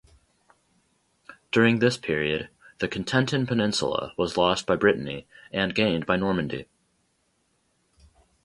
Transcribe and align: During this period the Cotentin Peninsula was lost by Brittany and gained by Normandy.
During 1.51 1.77
this 1.77 1.95
period 1.95 2.49
the 2.79 2.87
Cotentin 2.87 3.45
Peninsula 3.45 4.13
was 4.17 4.35
lost 4.35 4.65
by 4.65 4.75
Brittany 4.75 5.27
and 5.53 5.75
gained 5.75 6.07
by 6.07 6.15
Normandy. 6.15 6.65